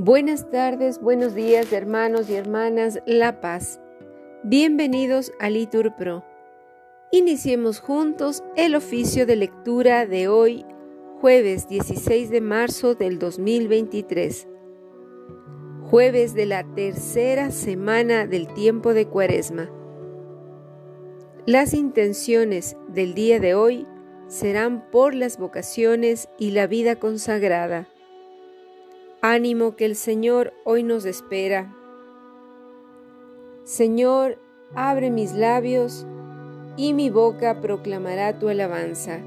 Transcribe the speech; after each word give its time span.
Buenas 0.00 0.48
tardes, 0.48 1.00
buenos 1.00 1.34
días 1.34 1.72
hermanos 1.72 2.30
y 2.30 2.36
hermanas 2.36 3.00
La 3.04 3.40
Paz. 3.40 3.80
Bienvenidos 4.44 5.32
a 5.40 5.50
Litur 5.50 5.96
Pro. 5.96 6.24
Iniciemos 7.10 7.80
juntos 7.80 8.44
el 8.54 8.76
oficio 8.76 9.26
de 9.26 9.34
lectura 9.34 10.06
de 10.06 10.28
hoy, 10.28 10.64
jueves 11.20 11.66
16 11.66 12.30
de 12.30 12.40
marzo 12.40 12.94
del 12.94 13.18
2023. 13.18 14.46
Jueves 15.90 16.32
de 16.32 16.46
la 16.46 16.62
tercera 16.76 17.50
semana 17.50 18.28
del 18.28 18.46
tiempo 18.54 18.94
de 18.94 19.08
Cuaresma. 19.08 19.68
Las 21.44 21.74
intenciones 21.74 22.76
del 22.86 23.14
día 23.14 23.40
de 23.40 23.56
hoy 23.56 23.84
serán 24.28 24.92
por 24.92 25.12
las 25.12 25.38
vocaciones 25.38 26.28
y 26.38 26.52
la 26.52 26.68
vida 26.68 27.00
consagrada. 27.00 27.88
Ánimo 29.20 29.74
que 29.74 29.84
el 29.84 29.96
Señor 29.96 30.52
hoy 30.64 30.84
nos 30.84 31.04
espera. 31.04 31.74
Señor, 33.64 34.38
abre 34.76 35.10
mis 35.10 35.32
labios 35.32 36.06
y 36.76 36.94
mi 36.94 37.10
boca 37.10 37.60
proclamará 37.60 38.38
tu 38.38 38.48
alabanza. 38.48 39.18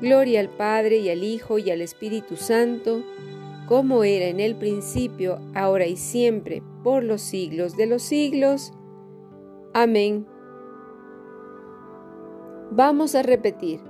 Gloria 0.00 0.38
al 0.38 0.48
Padre 0.48 0.98
y 0.98 1.10
al 1.10 1.24
Hijo 1.24 1.58
y 1.58 1.72
al 1.72 1.80
Espíritu 1.80 2.36
Santo, 2.36 3.02
como 3.66 4.04
era 4.04 4.26
en 4.26 4.38
el 4.38 4.54
principio, 4.54 5.40
ahora 5.56 5.86
y 5.86 5.96
siempre, 5.96 6.62
por 6.84 7.02
los 7.02 7.20
siglos 7.20 7.76
de 7.76 7.86
los 7.86 8.02
siglos. 8.02 8.72
Amén. 9.74 10.24
Vamos 12.70 13.16
a 13.16 13.22
repetir. 13.22 13.80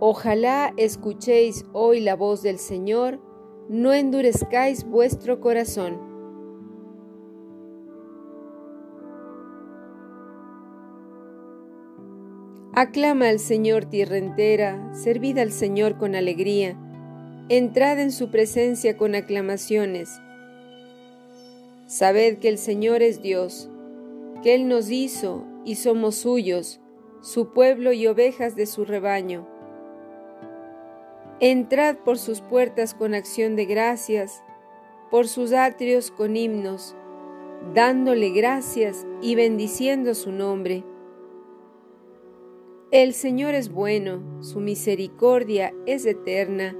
Ojalá 0.00 0.72
escuchéis 0.78 1.66
hoy 1.74 2.00
la 2.00 2.16
voz 2.16 2.42
del 2.42 2.58
Señor 2.58 3.25
no 3.68 3.92
endurezcáis 3.92 4.84
vuestro 4.84 5.40
corazón. 5.40 5.98
Aclama 12.72 13.28
al 13.28 13.38
Señor 13.38 13.86
tierra 13.86 14.18
entera, 14.18 14.92
servid 14.94 15.38
al 15.38 15.50
Señor 15.50 15.96
con 15.96 16.14
alegría, 16.14 16.76
entrad 17.48 17.98
en 17.98 18.12
su 18.12 18.30
presencia 18.30 18.96
con 18.96 19.14
aclamaciones. 19.14 20.10
Sabed 21.86 22.38
que 22.38 22.48
el 22.48 22.58
Señor 22.58 23.02
es 23.02 23.22
Dios, 23.22 23.70
que 24.42 24.54
Él 24.54 24.68
nos 24.68 24.90
hizo 24.90 25.44
y 25.64 25.76
somos 25.76 26.16
suyos, 26.16 26.80
su 27.22 27.52
pueblo 27.52 27.92
y 27.92 28.06
ovejas 28.06 28.54
de 28.54 28.66
su 28.66 28.84
rebaño. 28.84 29.55
Entrad 31.40 31.96
por 31.98 32.16
sus 32.16 32.40
puertas 32.40 32.94
con 32.94 33.12
acción 33.12 33.56
de 33.56 33.66
gracias, 33.66 34.42
por 35.10 35.28
sus 35.28 35.52
atrios 35.52 36.10
con 36.10 36.34
himnos, 36.34 36.96
dándole 37.74 38.30
gracias 38.30 39.06
y 39.20 39.34
bendiciendo 39.34 40.14
su 40.14 40.32
nombre. 40.32 40.82
El 42.90 43.12
Señor 43.12 43.54
es 43.54 43.70
bueno, 43.70 44.42
su 44.42 44.60
misericordia 44.60 45.74
es 45.84 46.06
eterna, 46.06 46.74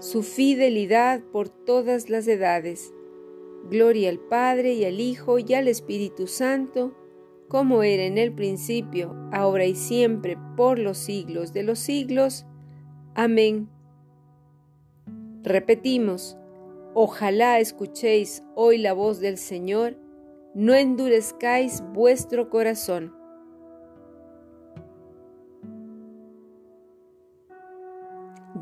su 0.00 0.22
fidelidad 0.22 1.22
por 1.32 1.48
todas 1.48 2.10
las 2.10 2.28
edades. 2.28 2.92
Gloria 3.70 4.10
al 4.10 4.18
Padre 4.18 4.74
y 4.74 4.84
al 4.84 5.00
Hijo 5.00 5.38
y 5.38 5.54
al 5.54 5.66
Espíritu 5.68 6.26
Santo, 6.26 6.94
como 7.48 7.82
era 7.82 8.02
en 8.02 8.18
el 8.18 8.34
principio, 8.34 9.16
ahora 9.32 9.64
y 9.64 9.74
siempre, 9.74 10.36
por 10.56 10.78
los 10.78 10.98
siglos 10.98 11.54
de 11.54 11.62
los 11.62 11.78
siglos. 11.78 12.44
Amén. 13.14 13.73
Repetimos, 15.44 16.38
ojalá 16.94 17.58
escuchéis 17.58 18.42
hoy 18.54 18.78
la 18.78 18.94
voz 18.94 19.20
del 19.20 19.36
Señor, 19.36 19.94
no 20.54 20.72
endurezcáis 20.72 21.84
vuestro 21.92 22.48
corazón. 22.48 23.14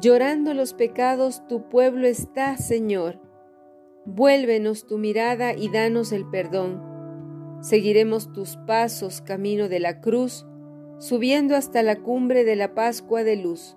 Llorando 0.01 0.55
los 0.55 0.75
pecados 0.75 1.47
tu 1.47 1.69
pueblo 1.69 2.09
está, 2.09 2.57
Señor. 2.57 3.21
Vuélvenos 4.05 4.85
tu 4.89 4.99
mirada 4.99 5.55
y 5.55 5.69
danos 5.69 6.11
el 6.11 6.29
perdón. 6.29 6.83
Seguiremos 7.61 8.33
tus 8.33 8.57
pasos 8.67 9.21
camino 9.21 9.69
de 9.69 9.79
la 9.79 10.01
cruz, 10.01 10.47
subiendo 10.99 11.55
hasta 11.55 11.85
la 11.85 12.01
cumbre 12.01 12.43
de 12.43 12.57
la 12.57 12.75
Pascua 12.75 13.23
de 13.23 13.37
luz. 13.37 13.77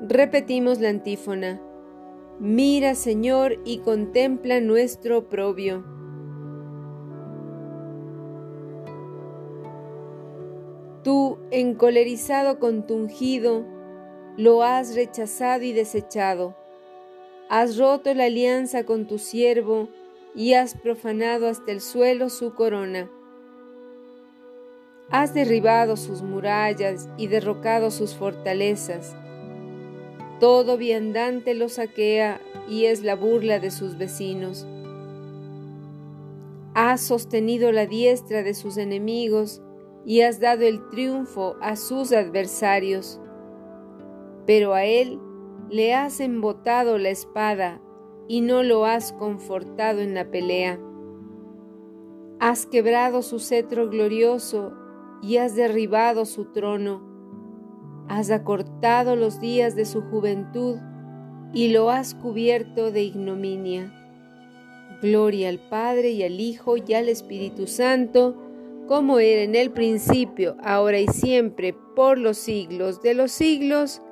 Repetimos 0.00 0.78
la 0.78 0.90
antífona. 0.90 1.58
Mira, 2.38 2.94
Señor, 2.94 3.58
y 3.64 3.78
contempla 3.78 4.60
nuestro 4.60 5.18
oprobio. 5.18 5.84
Tú, 11.02 11.38
encolerizado 11.50 12.58
con 12.58 12.86
tu 12.86 12.94
ungido, 12.94 13.64
lo 14.36 14.62
has 14.62 14.94
rechazado 14.94 15.62
y 15.62 15.72
desechado. 15.72 16.54
Has 17.48 17.78
roto 17.78 18.12
la 18.12 18.24
alianza 18.24 18.84
con 18.84 19.06
tu 19.06 19.18
siervo 19.18 19.88
y 20.34 20.52
has 20.52 20.74
profanado 20.74 21.48
hasta 21.48 21.72
el 21.72 21.80
suelo 21.80 22.28
su 22.28 22.52
corona. 22.52 23.10
Has 25.08 25.32
derribado 25.32 25.96
sus 25.96 26.20
murallas 26.20 27.08
y 27.16 27.28
derrocado 27.28 27.90
sus 27.90 28.14
fortalezas 28.14 29.16
todo 30.38 30.76
viandante 30.76 31.54
lo 31.54 31.68
saquea 31.68 32.40
y 32.68 32.84
es 32.86 33.02
la 33.02 33.16
burla 33.16 33.58
de 33.58 33.70
sus 33.70 33.96
vecinos. 33.96 34.66
Has 36.74 37.00
sostenido 37.00 37.72
la 37.72 37.86
diestra 37.86 38.42
de 38.42 38.52
sus 38.52 38.76
enemigos 38.76 39.62
y 40.04 40.20
has 40.20 40.38
dado 40.38 40.64
el 40.64 40.86
triunfo 40.88 41.56
a 41.60 41.76
sus 41.76 42.12
adversarios. 42.12 43.18
Pero 44.46 44.74
a 44.74 44.84
él 44.84 45.18
le 45.70 45.94
has 45.94 46.20
embotado 46.20 46.98
la 46.98 47.08
espada 47.08 47.80
y 48.28 48.40
no 48.40 48.62
lo 48.62 48.84
has 48.84 49.12
confortado 49.12 50.00
en 50.00 50.14
la 50.14 50.30
pelea. 50.30 50.78
Has 52.40 52.66
quebrado 52.66 53.22
su 53.22 53.38
cetro 53.38 53.88
glorioso 53.88 54.74
y 55.22 55.38
has 55.38 55.56
derribado 55.56 56.26
su 56.26 56.52
trono 56.52 57.05
Has 58.08 58.30
acortado 58.30 59.16
los 59.16 59.40
días 59.40 59.74
de 59.74 59.84
su 59.84 60.02
juventud 60.02 60.78
y 61.52 61.68
lo 61.68 61.90
has 61.90 62.14
cubierto 62.14 62.92
de 62.92 63.02
ignominia. 63.02 63.92
Gloria 65.02 65.48
al 65.48 65.58
Padre 65.58 66.10
y 66.10 66.22
al 66.22 66.40
Hijo 66.40 66.76
y 66.76 66.94
al 66.94 67.08
Espíritu 67.08 67.66
Santo, 67.66 68.36
como 68.86 69.18
era 69.18 69.42
en 69.42 69.54
el 69.54 69.70
principio, 69.70 70.56
ahora 70.62 71.00
y 71.00 71.08
siempre, 71.08 71.74
por 71.94 72.18
los 72.18 72.38
siglos 72.38 73.02
de 73.02 73.14
los 73.14 73.32
siglos. 73.32 74.02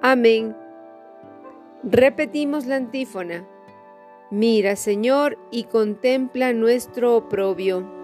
Amén. 0.00 0.56
Repetimos 1.82 2.66
la 2.66 2.76
antífona. 2.76 3.46
Mira, 4.30 4.74
Señor, 4.74 5.38
y 5.50 5.64
contempla 5.64 6.52
nuestro 6.52 7.16
oprobio. 7.16 8.03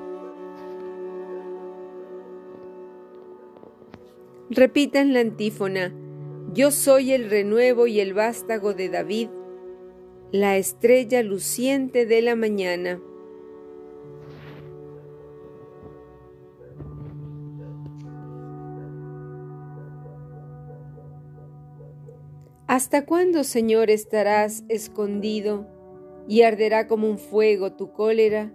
Repitan 4.52 5.12
la 5.12 5.20
antífona. 5.20 5.94
Yo 6.52 6.72
soy 6.72 7.12
el 7.12 7.30
renuevo 7.30 7.86
y 7.86 8.00
el 8.00 8.14
vástago 8.14 8.74
de 8.74 8.88
David, 8.88 9.28
la 10.32 10.56
estrella 10.56 11.22
luciente 11.22 12.04
de 12.04 12.20
la 12.20 12.34
mañana. 12.34 13.00
¿Hasta 22.66 23.06
cuándo, 23.06 23.44
Señor, 23.44 23.88
estarás 23.88 24.64
escondido 24.68 25.68
y 26.26 26.42
arderá 26.42 26.88
como 26.88 27.08
un 27.08 27.18
fuego 27.18 27.74
tu 27.74 27.92
cólera? 27.92 28.52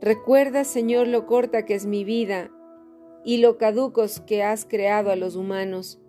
Recuerda, 0.00 0.64
Señor, 0.64 1.06
lo 1.06 1.26
corta 1.26 1.66
que 1.66 1.74
es 1.74 1.84
mi 1.84 2.04
vida 2.04 2.50
y 3.24 3.38
lo 3.38 3.58
caducos 3.58 4.20
que 4.20 4.42
has 4.42 4.64
creado 4.64 5.10
a 5.10 5.16
los 5.16 5.36
humanos. 5.36 6.00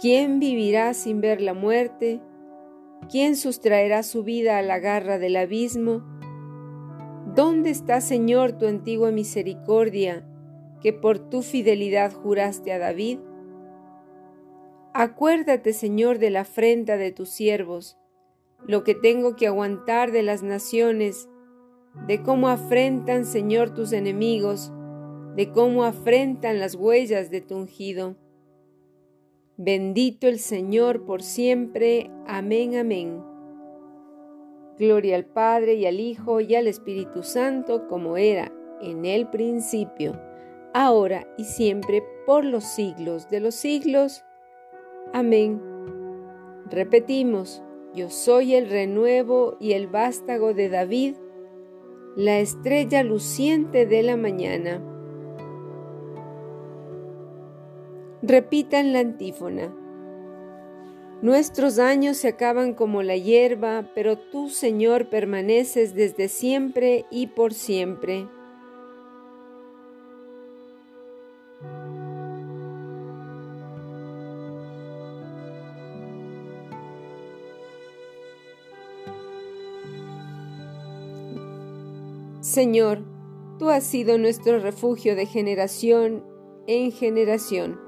¿Quién 0.00 0.40
vivirá 0.40 0.94
sin 0.94 1.20
ver 1.20 1.40
la 1.40 1.54
muerte? 1.54 2.20
¿quién 3.10 3.36
sustraerá 3.36 4.02
su 4.02 4.22
vida 4.22 4.58
a 4.58 4.62
la 4.62 4.78
garra 4.78 5.18
del 5.18 5.36
abismo? 5.36 6.02
¿Dónde 7.34 7.70
está, 7.70 8.00
Señor, 8.00 8.52
tu 8.52 8.66
antigua 8.66 9.10
misericordia, 9.10 10.26
que 10.82 10.92
por 10.92 11.18
tu 11.18 11.42
fidelidad 11.42 12.12
juraste 12.12 12.72
a 12.72 12.78
David? 12.78 13.18
Acuérdate, 14.92 15.72
Señor, 15.72 16.18
de 16.18 16.30
la 16.30 16.40
afrenta 16.40 16.96
de 16.96 17.12
tus 17.12 17.28
siervos, 17.28 17.96
lo 18.66 18.82
que 18.82 18.94
tengo 18.94 19.36
que 19.36 19.46
aguantar 19.46 20.10
de 20.10 20.22
las 20.22 20.42
naciones, 20.42 21.28
de 22.06 22.22
cómo 22.22 22.48
afrentan, 22.48 23.24
Señor, 23.24 23.70
tus 23.70 23.92
enemigos, 23.92 24.72
de 25.38 25.52
cómo 25.52 25.84
afrentan 25.84 26.58
las 26.58 26.74
huellas 26.74 27.30
de 27.30 27.40
tu 27.40 27.54
ungido. 27.54 28.16
Bendito 29.56 30.26
el 30.26 30.40
Señor 30.40 31.04
por 31.04 31.22
siempre. 31.22 32.10
Amén, 32.26 32.74
amén. 32.74 33.22
Gloria 34.80 35.14
al 35.14 35.26
Padre 35.26 35.74
y 35.74 35.86
al 35.86 36.00
Hijo 36.00 36.40
y 36.40 36.56
al 36.56 36.66
Espíritu 36.66 37.22
Santo, 37.22 37.86
como 37.86 38.16
era 38.16 38.52
en 38.82 39.04
el 39.04 39.28
principio, 39.28 40.20
ahora 40.74 41.32
y 41.38 41.44
siempre, 41.44 42.02
por 42.26 42.44
los 42.44 42.64
siglos 42.64 43.30
de 43.30 43.38
los 43.38 43.54
siglos. 43.54 44.24
Amén. 45.12 45.62
Repetimos, 46.68 47.62
yo 47.94 48.10
soy 48.10 48.56
el 48.56 48.68
renuevo 48.68 49.56
y 49.60 49.74
el 49.74 49.86
vástago 49.86 50.52
de 50.52 50.68
David, 50.68 51.14
la 52.16 52.40
estrella 52.40 53.04
luciente 53.04 53.86
de 53.86 54.02
la 54.02 54.16
mañana. 54.16 54.96
Repitan 58.22 58.92
la 58.92 58.98
antífona. 58.98 59.72
Nuestros 61.22 61.78
años 61.78 62.16
se 62.16 62.28
acaban 62.28 62.74
como 62.74 63.02
la 63.02 63.16
hierba, 63.16 63.90
pero 63.94 64.18
tú, 64.18 64.48
Señor, 64.50 65.08
permaneces 65.08 65.94
desde 65.94 66.28
siempre 66.28 67.06
y 67.10 67.28
por 67.28 67.54
siempre. 67.54 68.26
Señor, 82.40 83.00
tú 83.58 83.70
has 83.70 83.84
sido 83.84 84.18
nuestro 84.18 84.58
refugio 84.58 85.14
de 85.14 85.26
generación 85.26 86.24
en 86.66 86.90
generación. 86.90 87.87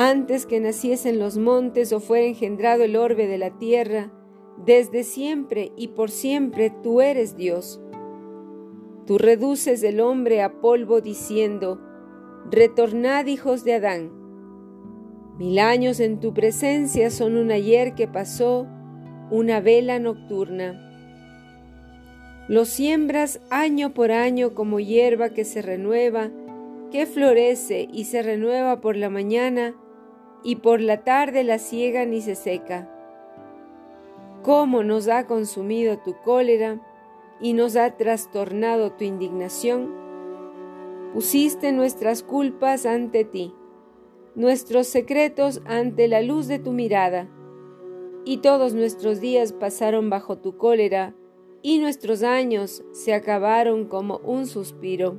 Antes 0.00 0.46
que 0.46 0.60
naciesen 0.60 1.18
los 1.18 1.38
montes 1.38 1.92
o 1.92 1.98
fuera 1.98 2.24
engendrado 2.24 2.84
el 2.84 2.94
orbe 2.94 3.26
de 3.26 3.36
la 3.36 3.58
tierra, 3.58 4.12
desde 4.64 5.02
siempre 5.02 5.72
y 5.76 5.88
por 5.88 6.12
siempre 6.12 6.70
tú 6.84 7.00
eres 7.00 7.36
Dios. 7.36 7.80
Tú 9.08 9.18
reduces 9.18 9.82
el 9.82 9.98
hombre 9.98 10.40
a 10.40 10.60
polvo 10.60 11.00
diciendo, 11.00 11.80
Retornad 12.48 13.26
hijos 13.26 13.64
de 13.64 13.74
Adán. 13.74 14.12
Mil 15.36 15.58
años 15.58 15.98
en 15.98 16.20
tu 16.20 16.32
presencia 16.32 17.10
son 17.10 17.36
un 17.36 17.50
ayer 17.50 17.96
que 17.96 18.06
pasó, 18.06 18.68
una 19.32 19.58
vela 19.60 19.98
nocturna. 19.98 20.80
Lo 22.46 22.66
siembras 22.66 23.40
año 23.50 23.94
por 23.94 24.12
año 24.12 24.54
como 24.54 24.78
hierba 24.78 25.30
que 25.30 25.44
se 25.44 25.60
renueva, 25.60 26.30
que 26.92 27.04
florece 27.04 27.88
y 27.92 28.04
se 28.04 28.22
renueva 28.22 28.80
por 28.80 28.96
la 28.96 29.10
mañana, 29.10 29.74
y 30.42 30.56
por 30.56 30.80
la 30.80 31.04
tarde 31.04 31.44
la 31.44 31.58
ciega 31.58 32.04
ni 32.04 32.20
se 32.20 32.34
seca. 32.34 32.88
Cómo 34.42 34.82
nos 34.82 35.08
ha 35.08 35.26
consumido 35.26 35.98
tu 35.98 36.14
cólera 36.22 36.80
y 37.40 37.52
nos 37.52 37.76
ha 37.76 37.96
trastornado 37.96 38.92
tu 38.92 39.04
indignación. 39.04 39.92
Pusiste 41.12 41.72
nuestras 41.72 42.22
culpas 42.22 42.86
ante 42.86 43.24
ti, 43.24 43.54
nuestros 44.34 44.86
secretos 44.86 45.62
ante 45.66 46.06
la 46.06 46.22
luz 46.22 46.46
de 46.46 46.58
tu 46.58 46.72
mirada, 46.72 47.28
y 48.24 48.38
todos 48.38 48.74
nuestros 48.74 49.20
días 49.20 49.52
pasaron 49.52 50.10
bajo 50.10 50.38
tu 50.38 50.56
cólera, 50.56 51.14
y 51.62 51.78
nuestros 51.78 52.22
años 52.22 52.84
se 52.92 53.14
acabaron 53.14 53.86
como 53.86 54.18
un 54.18 54.46
suspiro. 54.46 55.18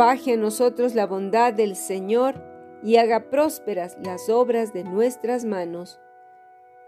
Baje 0.00 0.32
a 0.32 0.36
nosotros 0.38 0.94
la 0.94 1.06
bondad 1.06 1.52
del 1.52 1.76
Señor 1.76 2.42
y 2.82 2.96
haga 2.96 3.28
prósperas 3.28 3.98
las 4.02 4.30
obras 4.30 4.72
de 4.72 4.82
nuestras 4.82 5.44
manos. 5.44 6.00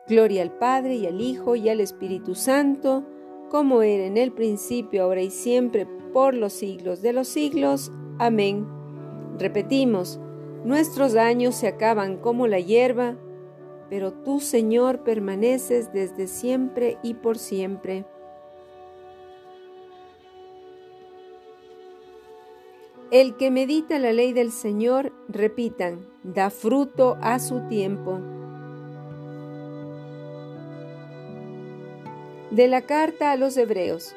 Gloria 0.09 0.41
al 0.41 0.51
Padre 0.51 0.95
y 0.95 1.07
al 1.07 1.21
Hijo 1.21 1.55
y 1.55 1.69
al 1.69 1.81
Espíritu 1.81 2.35
Santo, 2.35 3.05
como 3.51 3.83
era 3.83 4.07
en 4.07 4.17
el 4.17 4.33
principio, 4.33 5.03
ahora 5.03 5.21
y 5.21 5.29
siempre, 5.29 5.87
por 6.15 6.33
los 6.33 6.55
siglos 6.55 7.03
de 7.03 7.13
los 7.13 7.29
siglos. 7.29 7.93
Amén. 8.19 8.67
Repetimos, 9.39 10.19
nuestros 10.65 11.15
años 11.15 11.55
se 11.55 11.69
acaban 11.69 12.17
como 12.17 12.47
la 12.47 12.61
hierba, 12.61 13.19
pero 13.91 14.15
tú, 14.15 14.41
Señor, 14.41 15.05
permaneces 15.05 15.93
desde 15.93 16.27
siempre 16.27 16.97
y 17.03 17.13
por 17.13 17.37
siempre. 17.37 18.07
El 23.13 23.37
que 23.37 23.51
medita 23.51 23.99
la 23.99 24.11
ley 24.15 24.33
del 24.33 24.51
Señor, 24.51 25.13
repitan, 25.29 26.07
da 26.23 26.49
fruto 26.49 27.19
a 27.21 27.41
su 27.41 27.61
tiempo. 27.69 28.19
De 32.51 32.69
la 32.69 32.81
carta 32.81 33.31
a 33.31 33.37
los 33.37 33.59
Hebreos. 33.59 34.15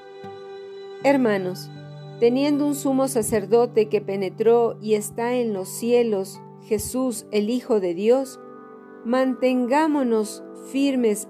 Hermanos, 1.03 1.69
teniendo 2.21 2.65
un 2.65 2.73
sumo 2.73 3.09
sacerdote 3.09 3.89
que 3.89 3.99
penetró 3.99 4.77
y 4.81 4.93
está 4.93 5.33
en 5.33 5.51
los 5.51 5.67
cielos, 5.67 6.39
Jesús 6.63 7.25
el 7.31 7.49
Hijo 7.49 7.81
de 7.81 7.95
Dios, 7.95 8.39
mantengámonos 9.03 10.41
firmes 10.71 11.27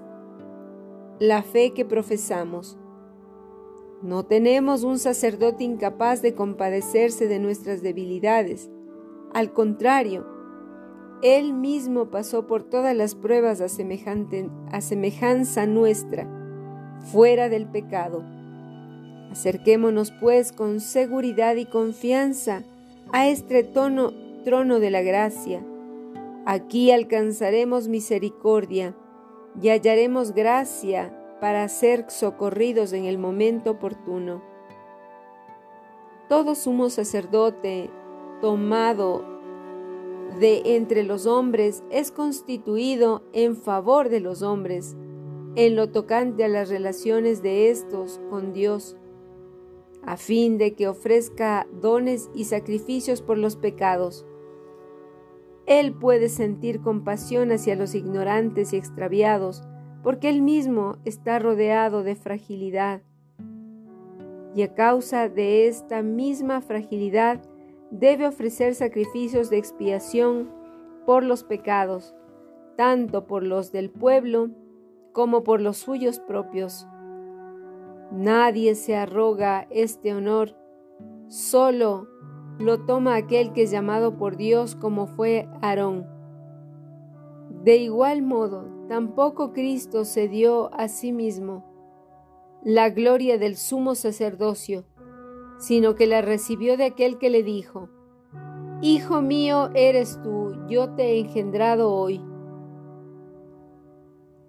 la 1.18 1.42
fe 1.42 1.72
que 1.72 1.84
profesamos 1.84 2.78
no 4.06 4.24
tenemos 4.24 4.84
un 4.84 5.00
sacerdote 5.00 5.64
incapaz 5.64 6.22
de 6.22 6.32
compadecerse 6.32 7.26
de 7.26 7.40
nuestras 7.40 7.82
debilidades. 7.82 8.70
Al 9.34 9.52
contrario, 9.52 10.24
Él 11.22 11.52
mismo 11.52 12.08
pasó 12.08 12.46
por 12.46 12.62
todas 12.62 12.94
las 12.94 13.16
pruebas 13.16 13.60
a, 13.60 13.68
semejanza 13.68 15.66
nuestra, 15.66 16.30
fuera 17.10 17.48
del 17.48 17.66
pecado. 17.66 18.22
Acerquémonos 19.32 20.12
pues 20.20 20.52
con 20.52 20.78
seguridad 20.78 21.56
y 21.56 21.66
confianza 21.66 22.62
a 23.12 23.26
este 23.26 23.64
tono, 23.64 24.12
trono 24.44 24.78
de 24.78 24.90
la 24.92 25.02
gracia. 25.02 25.66
Aquí 26.44 26.92
alcanzaremos 26.92 27.88
misericordia 27.88 28.94
y 29.60 29.70
hallaremos 29.70 30.32
gracia 30.32 31.12
para 31.40 31.68
ser 31.68 32.10
socorridos 32.10 32.92
en 32.92 33.04
el 33.04 33.18
momento 33.18 33.72
oportuno. 33.72 34.42
Todo 36.28 36.54
sumo 36.54 36.90
sacerdote 36.90 37.90
tomado 38.40 39.24
de 40.40 40.76
entre 40.76 41.04
los 41.04 41.26
hombres 41.26 41.82
es 41.90 42.10
constituido 42.10 43.22
en 43.32 43.56
favor 43.56 44.08
de 44.08 44.20
los 44.20 44.42
hombres, 44.42 44.96
en 45.54 45.76
lo 45.76 45.90
tocante 45.90 46.44
a 46.44 46.48
las 46.48 46.68
relaciones 46.68 47.42
de 47.42 47.70
estos 47.70 48.20
con 48.28 48.52
Dios, 48.52 48.96
a 50.04 50.16
fin 50.16 50.58
de 50.58 50.74
que 50.74 50.88
ofrezca 50.88 51.66
dones 51.80 52.30
y 52.34 52.44
sacrificios 52.44 53.22
por 53.22 53.38
los 53.38 53.56
pecados. 53.56 54.26
Él 55.66 55.94
puede 55.94 56.28
sentir 56.28 56.80
compasión 56.80 57.50
hacia 57.50 57.74
los 57.74 57.94
ignorantes 57.94 58.72
y 58.72 58.76
extraviados, 58.76 59.62
porque 60.06 60.28
él 60.28 60.40
mismo 60.40 60.98
está 61.04 61.40
rodeado 61.40 62.04
de 62.04 62.14
fragilidad. 62.14 63.02
Y 64.54 64.62
a 64.62 64.72
causa 64.72 65.28
de 65.28 65.66
esta 65.66 66.00
misma 66.04 66.60
fragilidad, 66.60 67.42
debe 67.90 68.28
ofrecer 68.28 68.76
sacrificios 68.76 69.50
de 69.50 69.58
expiación 69.58 70.48
por 71.06 71.24
los 71.24 71.42
pecados, 71.42 72.14
tanto 72.76 73.26
por 73.26 73.42
los 73.42 73.72
del 73.72 73.90
pueblo 73.90 74.50
como 75.10 75.42
por 75.42 75.60
los 75.60 75.78
suyos 75.78 76.20
propios. 76.20 76.86
Nadie 78.12 78.76
se 78.76 78.94
arroga 78.94 79.66
este 79.70 80.14
honor, 80.14 80.56
solo 81.26 82.06
lo 82.60 82.84
toma 82.86 83.16
aquel 83.16 83.52
que 83.52 83.64
es 83.64 83.72
llamado 83.72 84.16
por 84.16 84.36
Dios 84.36 84.76
como 84.76 85.08
fue 85.08 85.48
Aarón. 85.62 86.06
De 87.64 87.78
igual 87.78 88.22
modo, 88.22 88.75
tampoco 88.88 89.52
Cristo 89.52 90.04
se 90.04 90.28
dio 90.28 90.72
a 90.74 90.88
sí 90.88 91.12
mismo 91.12 91.64
la 92.62 92.90
gloria 92.90 93.38
del 93.38 93.56
sumo 93.56 93.94
sacerdocio, 93.94 94.84
sino 95.58 95.94
que 95.94 96.06
la 96.06 96.22
recibió 96.22 96.76
de 96.76 96.84
aquel 96.84 97.18
que 97.18 97.30
le 97.30 97.42
dijo, 97.42 97.88
Hijo 98.82 99.22
mío 99.22 99.70
eres 99.74 100.20
tú, 100.22 100.54
yo 100.68 100.94
te 100.94 101.12
he 101.12 101.20
engendrado 101.20 101.92
hoy. 101.92 102.20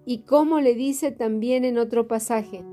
Y 0.06 0.24
como 0.24 0.60
le 0.60 0.74
dice 0.74 1.12
también 1.12 1.63
en 1.63 1.77
otro 1.77 2.08
pasaje, 2.08 2.65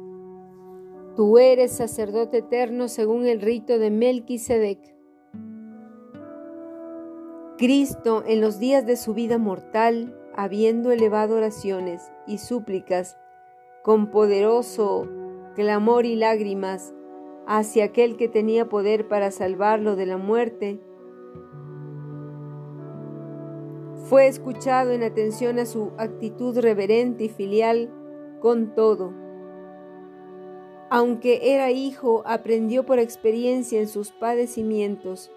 Tú 1.16 1.38
eres 1.38 1.70
sacerdote 1.70 2.38
eterno 2.38 2.88
según 2.88 3.26
el 3.26 3.40
rito 3.40 3.78
de 3.78 3.90
Melquisedec. 3.90 4.80
Cristo, 7.56 8.24
en 8.26 8.40
los 8.40 8.58
días 8.58 8.84
de 8.84 8.96
su 8.96 9.14
vida 9.14 9.38
mortal, 9.38 10.18
habiendo 10.36 10.90
elevado 10.90 11.36
oraciones 11.36 12.12
y 12.26 12.38
súplicas 12.38 13.18
con 13.82 14.10
poderoso 14.10 15.08
clamor 15.54 16.06
y 16.06 16.16
lágrimas 16.16 16.94
hacia 17.46 17.84
aquel 17.84 18.16
que 18.16 18.28
tenía 18.28 18.68
poder 18.68 19.08
para 19.08 19.30
salvarlo 19.30 19.96
de 19.96 20.06
la 20.06 20.16
muerte, 20.16 20.80
fue 24.08 24.26
escuchado 24.26 24.92
en 24.92 25.02
atención 25.02 25.58
a 25.58 25.66
su 25.66 25.92
actitud 25.96 26.58
reverente 26.58 27.24
y 27.24 27.28
filial 27.28 27.90
con 28.40 28.74
todo. 28.74 29.12
Aunque 30.90 31.54
era 31.54 31.70
hijo, 31.70 32.22
aprendió 32.26 32.84
por 32.84 32.98
experiencia 32.98 33.80
en 33.80 33.88
sus 33.88 34.12
padecimientos. 34.12 35.30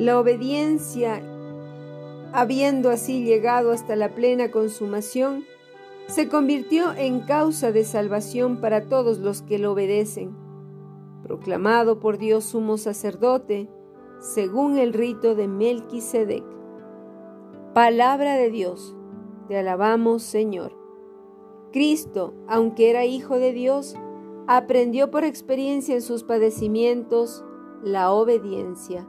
La 0.00 0.18
obediencia 0.18 1.20
habiendo 2.32 2.88
así 2.88 3.22
llegado 3.22 3.70
hasta 3.70 3.96
la 3.96 4.14
plena 4.14 4.50
consumación, 4.50 5.44
se 6.06 6.26
convirtió 6.26 6.94
en 6.94 7.20
causa 7.20 7.70
de 7.70 7.84
salvación 7.84 8.62
para 8.62 8.88
todos 8.88 9.18
los 9.18 9.42
que 9.42 9.58
lo 9.58 9.72
obedecen, 9.72 10.34
proclamado 11.22 12.00
por 12.00 12.16
Dios 12.16 12.44
sumo 12.44 12.78
sacerdote, 12.78 13.68
según 14.20 14.78
el 14.78 14.94
rito 14.94 15.34
de 15.34 15.48
Melquisedec. 15.48 16.44
Palabra 17.74 18.36
de 18.36 18.48
Dios, 18.48 18.96
te 19.48 19.58
alabamos 19.58 20.22
Señor. 20.22 20.72
Cristo, 21.74 22.32
aunque 22.48 22.88
era 22.88 23.04
hijo 23.04 23.36
de 23.36 23.52
Dios, 23.52 23.96
aprendió 24.46 25.10
por 25.10 25.24
experiencia 25.24 25.94
en 25.94 26.00
sus 26.00 26.24
padecimientos 26.24 27.44
la 27.82 28.12
obediencia. 28.12 29.06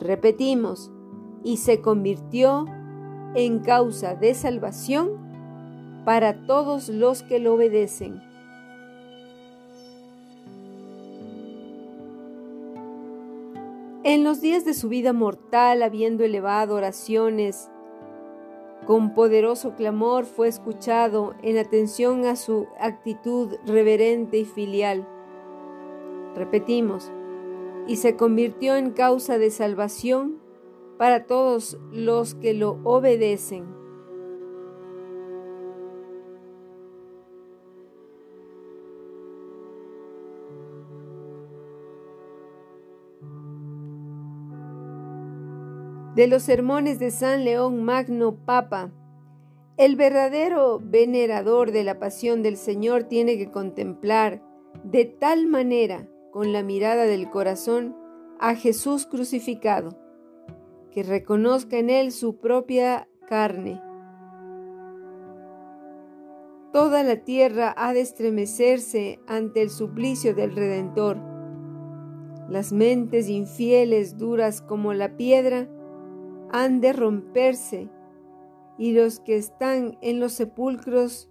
Repetimos, 0.00 0.90
y 1.42 1.58
se 1.58 1.80
convirtió 1.80 2.66
en 3.34 3.60
causa 3.60 4.14
de 4.14 4.34
salvación 4.34 5.10
para 6.04 6.46
todos 6.46 6.88
los 6.88 7.22
que 7.22 7.38
lo 7.38 7.54
obedecen. 7.54 8.20
En 14.02 14.24
los 14.24 14.40
días 14.40 14.64
de 14.64 14.74
su 14.74 14.88
vida 14.88 15.12
mortal, 15.12 15.82
habiendo 15.82 16.24
elevado 16.24 16.76
oraciones, 16.76 17.68
con 18.86 19.14
poderoso 19.14 19.74
clamor 19.74 20.26
fue 20.26 20.46
escuchado 20.46 21.34
en 21.42 21.58
atención 21.58 22.24
a 22.24 22.36
su 22.36 22.66
actitud 22.80 23.54
reverente 23.66 24.38
y 24.38 24.44
filial. 24.44 25.06
Repetimos, 26.36 27.10
y 27.86 27.96
se 27.96 28.16
convirtió 28.16 28.76
en 28.76 28.90
causa 28.90 29.38
de 29.38 29.50
salvación 29.50 30.38
para 30.98 31.26
todos 31.26 31.78
los 31.92 32.34
que 32.34 32.54
lo 32.54 32.80
obedecen. 32.84 33.64
De 46.14 46.26
los 46.26 46.44
sermones 46.44 46.98
de 46.98 47.10
San 47.10 47.44
León 47.44 47.84
Magno 47.84 48.36
Papa, 48.46 48.90
el 49.76 49.96
verdadero 49.96 50.80
venerador 50.82 51.72
de 51.72 51.84
la 51.84 51.98
pasión 51.98 52.42
del 52.42 52.56
Señor 52.56 53.04
tiene 53.04 53.36
que 53.36 53.50
contemplar 53.50 54.42
de 54.82 55.04
tal 55.04 55.46
manera, 55.46 56.08
con 56.36 56.52
la 56.52 56.62
mirada 56.62 57.04
del 57.04 57.30
corazón, 57.30 57.96
a 58.38 58.56
Jesús 58.56 59.06
crucificado 59.06 59.96
que 60.90 61.02
reconozca 61.02 61.78
en 61.78 61.88
él 61.88 62.12
su 62.12 62.36
propia 62.36 63.08
carne. 63.26 63.80
Toda 66.74 67.02
la 67.04 67.24
tierra 67.24 67.72
ha 67.74 67.94
de 67.94 68.02
estremecerse 68.02 69.18
ante 69.26 69.62
el 69.62 69.70
suplicio 69.70 70.34
del 70.34 70.54
Redentor. 70.54 71.16
Las 72.50 72.70
mentes 72.70 73.30
infieles, 73.30 74.18
duras 74.18 74.60
como 74.60 74.92
la 74.92 75.16
piedra, 75.16 75.66
han 76.52 76.82
de 76.82 76.92
romperse, 76.92 77.88
y 78.76 78.92
los 78.92 79.20
que 79.20 79.36
están 79.36 79.96
en 80.02 80.20
los 80.20 80.32
sepulcros, 80.32 81.30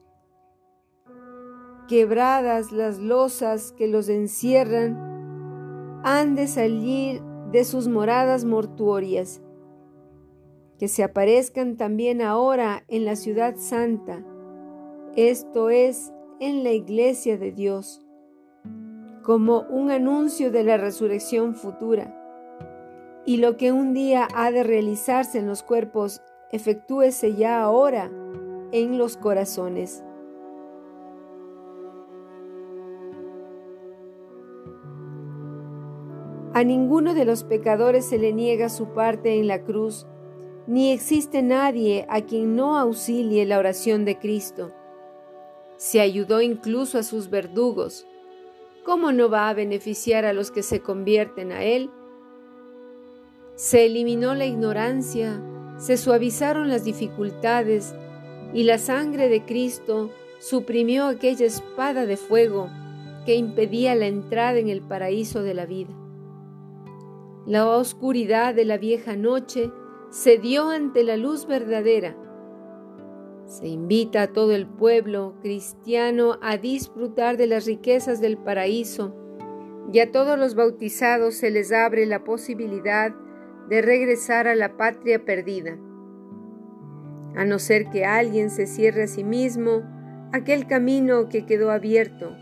quebradas 1.88 2.72
las 2.72 3.00
losas 3.00 3.72
que 3.72 3.88
los 3.88 4.10
encierran, 4.10 6.02
han 6.04 6.36
de 6.36 6.48
salir 6.48 7.22
de 7.52 7.64
sus 7.64 7.88
moradas 7.88 8.46
mortuorias 8.46 9.42
que 10.78 10.88
se 10.88 11.04
aparezcan 11.04 11.78
también 11.78 12.22
ahora 12.22 12.84
en 12.88 13.06
la 13.06 13.16
ciudad 13.16 13.56
santa, 13.58 14.24
esto 15.16 15.70
es, 15.70 16.12
en 16.40 16.64
la 16.64 16.72
iglesia 16.72 17.38
de 17.38 17.52
Dios, 17.52 18.06
como 19.24 19.62
un 19.70 19.90
anuncio 19.90 20.52
de 20.52 20.64
la 20.64 20.78
resurrección 20.78 21.56
futura. 21.56 22.14
Y 23.26 23.38
lo 23.38 23.58
que 23.58 23.72
un 23.72 23.94
día 23.94 24.28
ha 24.36 24.52
de 24.52 24.64
realizarse 24.64 25.40
en 25.40 25.48
los 25.48 25.64
cuerpos, 25.64 26.22
efectúese 26.52 27.34
ya 27.34 27.64
ahora 27.64 28.12
en 28.72 28.98
los 28.98 29.18
corazones. 29.18 30.05
A 36.56 36.64
ninguno 36.64 37.14
de 37.14 37.26
los 37.26 37.44
pecadores 37.44 38.06
se 38.06 38.18
le 38.18 38.32
niega 38.32 38.70
su 38.70 38.94
parte 38.94 39.38
en 39.38 39.46
la 39.50 39.66
cruz, 39.66 40.06
ni 40.68 40.94
existe 40.94 41.42
nadie 41.42 42.06
a 42.08 42.22
quien 42.22 42.56
no 42.56 42.78
auxilie 42.78 43.46
la 43.46 43.60
oración 43.60 44.06
de 44.06 44.18
Cristo. 44.18 44.72
Se 45.76 46.00
ayudó 46.00 46.42
incluso 46.42 46.98
a 46.98 47.04
sus 47.04 47.30
verdugos. 47.30 48.08
¿Cómo 48.86 49.12
no 49.12 49.30
va 49.30 49.50
a 49.50 49.54
beneficiar 49.54 50.24
a 50.24 50.32
los 50.32 50.50
que 50.50 50.64
se 50.64 50.80
convierten 50.80 51.52
a 51.52 51.66
Él? 51.66 51.90
Se 53.56 53.86
eliminó 53.86 54.34
la 54.34 54.46
ignorancia, 54.46 55.42
se 55.78 55.98
suavizaron 55.98 56.70
las 56.70 56.86
dificultades 56.86 57.94
y 58.54 58.64
la 58.64 58.78
sangre 58.78 59.28
de 59.28 59.44
Cristo 59.44 60.10
suprimió 60.40 61.08
aquella 61.08 61.48
espada 61.48 62.06
de 62.06 62.16
fuego 62.16 62.70
que 63.26 63.36
impedía 63.36 63.94
la 63.94 64.08
entrada 64.08 64.58
en 64.58 64.70
el 64.70 64.80
paraíso 64.80 65.44
de 65.44 65.54
la 65.54 65.66
vida. 65.66 66.05
La 67.48 67.70
oscuridad 67.70 68.56
de 68.56 68.66
la 68.66 68.80
vieja 68.80 69.16
noche 69.16 69.72
se 70.10 70.40
dio 70.40 70.72
ante 70.72 71.04
la 71.04 71.16
luz 71.16 71.46
verdadera. 71.46 72.18
Se 73.46 73.68
invita 73.68 74.24
a 74.24 74.34
todo 74.34 74.56
el 74.56 74.66
pueblo 74.66 75.36
cristiano 75.44 76.40
a 76.42 76.58
disfrutar 76.58 77.38
de 77.38 77.46
las 77.46 77.68
riquezas 77.68 78.20
del 78.20 78.40
paraíso 78.40 79.16
y 79.94 80.00
a 80.00 80.12
todos 80.12 80.40
los 80.40 80.56
bautizados 80.56 81.36
se 81.36 81.52
les 81.52 81.72
abre 81.72 82.08
la 82.08 82.24
posibilidad 82.24 83.14
de 83.70 83.84
regresar 83.84 84.48
a 84.48 84.56
la 84.56 84.76
patria 84.76 85.24
perdida, 85.24 85.78
a 87.36 87.46
no 87.46 87.60
ser 87.60 87.92
que 87.92 88.06
alguien 88.06 88.50
se 88.50 88.66
cierre 88.66 89.04
a 89.04 89.08
sí 89.08 89.24
mismo 89.24 89.84
aquel 90.34 90.66
camino 90.66 91.30
que 91.30 91.46
quedó 91.46 91.70
abierto, 91.70 92.36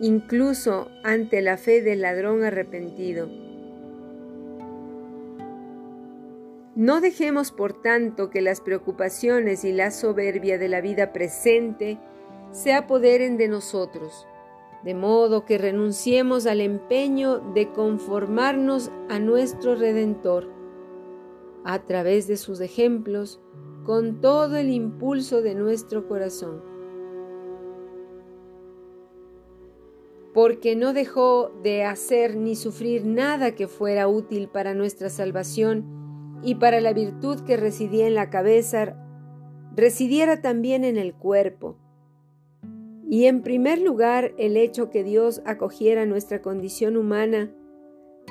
incluso 0.00 0.88
ante 1.04 1.42
la 1.42 1.56
fe 1.56 1.80
del 1.80 2.00
ladrón 2.00 2.42
arrepentido. 2.42 3.49
No 6.76 7.00
dejemos, 7.00 7.50
por 7.50 7.72
tanto, 7.72 8.30
que 8.30 8.40
las 8.40 8.60
preocupaciones 8.60 9.64
y 9.64 9.72
la 9.72 9.90
soberbia 9.90 10.56
de 10.56 10.68
la 10.68 10.80
vida 10.80 11.12
presente 11.12 11.98
se 12.52 12.72
apoderen 12.72 13.36
de 13.36 13.48
nosotros, 13.48 14.26
de 14.84 14.94
modo 14.94 15.44
que 15.44 15.58
renunciemos 15.58 16.46
al 16.46 16.60
empeño 16.60 17.40
de 17.54 17.72
conformarnos 17.72 18.92
a 19.08 19.18
nuestro 19.18 19.74
Redentor, 19.74 20.48
a 21.64 21.80
través 21.80 22.28
de 22.28 22.36
sus 22.36 22.60
ejemplos, 22.60 23.40
con 23.84 24.20
todo 24.20 24.56
el 24.56 24.70
impulso 24.70 25.42
de 25.42 25.56
nuestro 25.56 26.06
corazón. 26.06 26.62
Porque 30.32 30.76
no 30.76 30.92
dejó 30.92 31.50
de 31.64 31.82
hacer 31.82 32.36
ni 32.36 32.54
sufrir 32.54 33.04
nada 33.04 33.56
que 33.56 33.66
fuera 33.66 34.06
útil 34.06 34.48
para 34.48 34.74
nuestra 34.74 35.10
salvación 35.10 35.99
y 36.42 36.56
para 36.56 36.80
la 36.80 36.92
virtud 36.92 37.40
que 37.40 37.56
residía 37.56 38.06
en 38.06 38.14
la 38.14 38.30
cabeza, 38.30 38.96
residiera 39.74 40.40
también 40.40 40.84
en 40.84 40.96
el 40.96 41.14
cuerpo 41.14 41.76
y 43.10 43.26
en 43.26 43.42
primer 43.42 43.80
lugar, 43.80 44.34
el 44.38 44.56
hecho 44.56 44.88
que 44.88 45.02
Dios 45.02 45.42
acogiera 45.44 46.06
nuestra 46.06 46.42
condición 46.42 46.96
humana, 46.96 47.52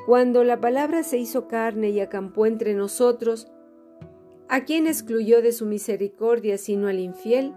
cuando 0.06 0.46
la 0.46 0.62
palabra 0.62 1.04
se 1.04 1.18
hizo 1.18 1.50
carne 1.50 1.90
y 1.90 2.00
acampó 2.00 2.46
entre 2.46 2.74
nosotros, 2.74 3.52
¿a 4.48 4.64
quién 4.64 4.88
excluyó 4.88 5.42
de 5.42 5.52
su 5.52 5.66
misericordia 5.66 6.58
sino 6.58 6.88
al 6.88 7.00
infiel? 7.00 7.54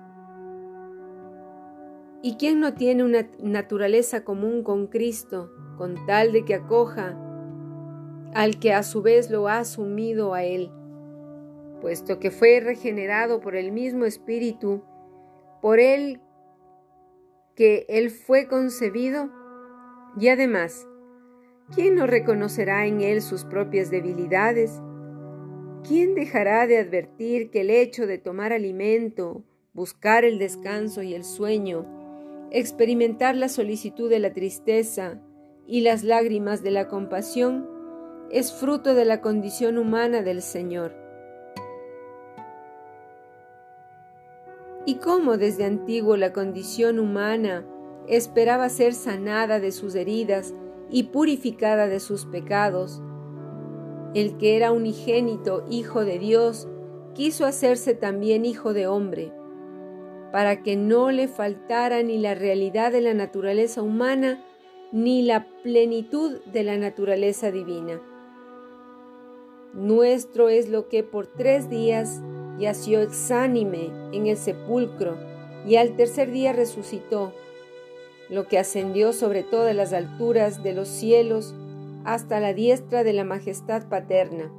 ¿Y 2.22 2.34
quién 2.38 2.58
no 2.58 2.74
tiene 2.74 3.04
una 3.04 3.30
naturaleza 3.40 4.24
común 4.24 4.64
con 4.64 4.88
Cristo, 4.88 5.52
con 5.78 6.04
tal 6.06 6.32
de 6.32 6.44
que 6.44 6.56
acoja 6.56 7.16
al 8.34 8.58
que 8.58 8.72
a 8.72 8.82
su 8.82 9.02
vez 9.02 9.30
lo 9.30 9.48
ha 9.48 9.58
asumido 9.58 10.34
a 10.34 10.44
él? 10.44 10.70
Puesto 11.80 12.18
que 12.18 12.30
fue 12.30 12.60
regenerado 12.60 13.40
por 13.40 13.56
el 13.56 13.72
mismo 13.72 14.04
Espíritu, 14.04 14.82
por 15.60 15.80
él 15.80 16.20
que 17.54 17.84
Él 17.88 18.10
fue 18.10 18.46
concebido? 18.46 19.30
Y 20.18 20.28
además, 20.28 20.86
¿quién 21.74 21.94
no 21.94 22.06
reconocerá 22.06 22.86
en 22.86 23.00
Él 23.00 23.22
sus 23.22 23.44
propias 23.44 23.90
debilidades? 23.90 24.80
¿Quién 25.86 26.14
dejará 26.14 26.66
de 26.66 26.78
advertir 26.78 27.50
que 27.50 27.62
el 27.62 27.70
hecho 27.70 28.06
de 28.06 28.18
tomar 28.18 28.52
alimento, 28.52 29.44
buscar 29.72 30.24
el 30.24 30.38
descanso 30.38 31.02
y 31.02 31.14
el 31.14 31.24
sueño, 31.24 31.86
experimentar 32.50 33.34
la 33.34 33.48
solicitud 33.48 34.08
de 34.08 34.18
la 34.18 34.32
tristeza 34.32 35.20
y 35.66 35.80
las 35.80 36.04
lágrimas 36.04 36.62
de 36.62 36.70
la 36.70 36.88
compasión, 36.88 37.68
es 38.32 38.52
fruto 38.52 38.94
de 38.94 39.04
la 39.04 39.20
condición 39.20 39.78
humana 39.78 40.22
del 40.22 40.42
Señor? 40.42 41.02
y 44.84 44.96
cómo 44.96 45.36
desde 45.36 45.64
antiguo 45.64 46.16
la 46.16 46.32
condición 46.32 46.98
humana 46.98 47.64
esperaba 48.08 48.68
ser 48.68 48.94
sanada 48.94 49.60
de 49.60 49.70
sus 49.70 49.94
heridas 49.94 50.54
y 50.90 51.04
purificada 51.04 51.86
de 51.86 52.00
sus 52.00 52.26
pecados. 52.26 53.00
El 54.14 54.36
que 54.36 54.56
era 54.56 54.72
unigénito 54.72 55.64
Hijo 55.70 56.04
de 56.04 56.18
Dios 56.18 56.68
quiso 57.14 57.46
hacerse 57.46 57.94
también 57.94 58.44
Hijo 58.44 58.72
de 58.72 58.86
hombre, 58.86 59.32
para 60.32 60.62
que 60.62 60.76
no 60.76 61.10
le 61.10 61.28
faltara 61.28 62.02
ni 62.02 62.18
la 62.18 62.34
realidad 62.34 62.90
de 62.90 63.02
la 63.02 63.14
naturaleza 63.14 63.82
humana 63.82 64.44
ni 64.90 65.22
la 65.22 65.46
plenitud 65.62 66.40
de 66.52 66.64
la 66.64 66.76
naturaleza 66.76 67.50
divina. 67.50 68.00
Nuestro 69.74 70.48
es 70.48 70.68
lo 70.68 70.88
que 70.88 71.02
por 71.02 71.26
tres 71.26 71.70
días 71.70 72.20
yació 72.58 73.00
exánime 73.00 73.90
en 74.12 74.26
el 74.26 74.36
sepulcro 74.36 75.16
y 75.66 75.76
al 75.76 75.96
tercer 75.96 76.30
día 76.30 76.52
resucitó, 76.52 77.32
lo 78.28 78.46
que 78.48 78.58
ascendió 78.58 79.12
sobre 79.12 79.42
todas 79.42 79.74
las 79.74 79.92
alturas 79.92 80.62
de 80.62 80.72
los 80.72 80.88
cielos 80.88 81.54
hasta 82.04 82.40
la 82.40 82.52
diestra 82.52 83.04
de 83.04 83.12
la 83.12 83.24
majestad 83.24 83.88
paterna, 83.88 84.52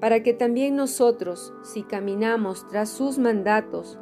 para 0.00 0.22
que 0.22 0.32
también 0.32 0.76
nosotros, 0.76 1.52
si 1.62 1.82
caminamos 1.82 2.66
tras 2.68 2.90
sus 2.90 3.18
mandatos 3.18 3.98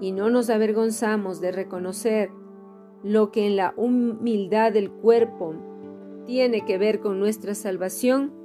y 0.00 0.12
no 0.12 0.30
nos 0.30 0.50
avergonzamos 0.50 1.40
de 1.40 1.52
reconocer 1.52 2.30
lo 3.02 3.30
que 3.30 3.46
en 3.46 3.56
la 3.56 3.74
humildad 3.76 4.72
del 4.72 4.90
cuerpo 4.90 5.54
tiene 6.26 6.64
que 6.64 6.78
ver 6.78 7.00
con 7.00 7.20
nuestra 7.20 7.54
salvación, 7.54 8.43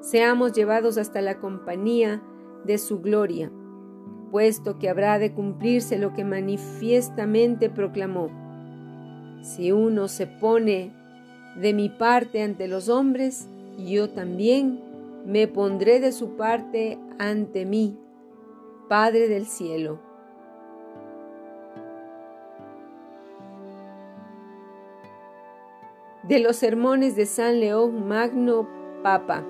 seamos 0.00 0.52
llevados 0.52 0.98
hasta 0.98 1.20
la 1.20 1.38
compañía 1.38 2.22
de 2.64 2.78
su 2.78 3.00
gloria, 3.00 3.50
puesto 4.30 4.78
que 4.78 4.88
habrá 4.88 5.18
de 5.18 5.32
cumplirse 5.32 5.98
lo 5.98 6.12
que 6.14 6.24
manifiestamente 6.24 7.70
proclamó. 7.70 8.30
Si 9.42 9.72
uno 9.72 10.08
se 10.08 10.26
pone 10.26 10.92
de 11.56 11.74
mi 11.74 11.88
parte 11.88 12.42
ante 12.42 12.68
los 12.68 12.88
hombres, 12.88 13.48
yo 13.78 14.10
también 14.10 14.80
me 15.26 15.48
pondré 15.48 16.00
de 16.00 16.12
su 16.12 16.36
parte 16.36 16.98
ante 17.18 17.64
mí, 17.64 17.98
Padre 18.88 19.28
del 19.28 19.46
cielo. 19.46 20.00
De 26.24 26.38
los 26.38 26.56
sermones 26.56 27.16
de 27.16 27.26
San 27.26 27.60
León 27.60 28.08
Magno 28.08 28.68
Papa. 29.02 29.44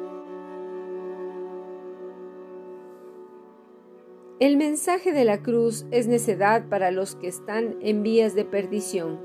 El 4.40 4.56
mensaje 4.56 5.12
de 5.12 5.26
la 5.26 5.42
cruz 5.42 5.84
es 5.90 6.08
necedad 6.08 6.70
para 6.70 6.90
los 6.90 7.14
que 7.14 7.28
están 7.28 7.76
en 7.82 8.02
vías 8.02 8.34
de 8.34 8.46
perdición. 8.46 9.20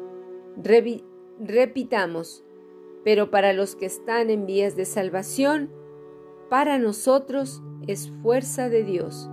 repitamos, 1.39 2.43
pero 3.05 3.31
para 3.31 3.53
los 3.53 3.77
que 3.77 3.85
están 3.85 4.29
en 4.29 4.45
vías 4.45 4.75
de 4.75 4.83
salvación, 4.83 5.71
para 6.49 6.79
nosotros 6.79 7.63
es 7.87 8.11
fuerza 8.23 8.67
de 8.67 8.83
Dios. 8.83 9.29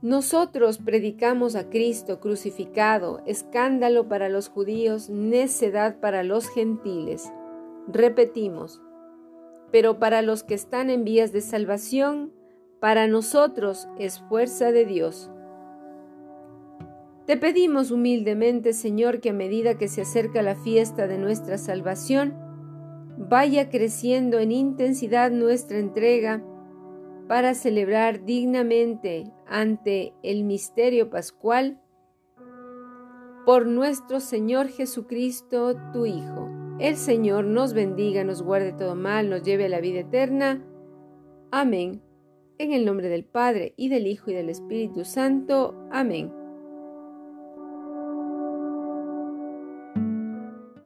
Nosotros 0.00 0.78
predicamos 0.78 1.56
a 1.56 1.68
Cristo 1.68 2.20
crucificado, 2.20 3.20
escándalo 3.26 4.08
para 4.08 4.30
los 4.30 4.48
judíos, 4.48 5.10
necedad 5.10 6.00
para 6.00 6.22
los 6.22 6.48
gentiles. 6.48 7.30
Repetimos, 7.86 8.80
pero 9.70 9.98
para 9.98 10.22
los 10.22 10.42
que 10.42 10.54
están 10.54 10.90
en 10.90 11.04
vías 11.04 11.32
de 11.32 11.40
salvación, 11.40 12.32
para 12.80 13.06
nosotros 13.06 13.88
es 13.98 14.20
fuerza 14.20 14.72
de 14.72 14.84
Dios. 14.84 15.30
Te 17.26 17.36
pedimos 17.36 17.90
humildemente, 17.90 18.72
Señor, 18.72 19.20
que 19.20 19.30
a 19.30 19.32
medida 19.32 19.76
que 19.76 19.88
se 19.88 20.02
acerca 20.02 20.42
la 20.42 20.54
fiesta 20.54 21.08
de 21.08 21.18
nuestra 21.18 21.58
salvación, 21.58 22.34
vaya 23.18 23.68
creciendo 23.68 24.38
en 24.38 24.52
intensidad 24.52 25.30
nuestra 25.30 25.78
entrega 25.78 26.42
para 27.26 27.54
celebrar 27.54 28.24
dignamente 28.24 29.32
ante 29.46 30.14
el 30.22 30.44
misterio 30.44 31.10
pascual 31.10 31.80
por 33.44 33.66
nuestro 33.66 34.20
Señor 34.20 34.68
Jesucristo, 34.68 35.74
tu 35.92 36.06
Hijo. 36.06 36.55
El 36.78 36.96
Señor 36.96 37.46
nos 37.46 37.72
bendiga, 37.72 38.22
nos 38.22 38.42
guarde 38.42 38.72
todo 38.72 38.94
mal, 38.94 39.30
nos 39.30 39.42
lleve 39.42 39.64
a 39.64 39.68
la 39.70 39.80
vida 39.80 40.00
eterna. 40.00 40.62
Amén. 41.50 42.02
En 42.58 42.72
el 42.72 42.84
nombre 42.84 43.08
del 43.08 43.24
Padre, 43.24 43.72
y 43.76 43.88
del 43.88 44.06
Hijo, 44.06 44.30
y 44.30 44.34
del 44.34 44.50
Espíritu 44.50 45.04
Santo. 45.04 45.74
Amén. 45.90 46.45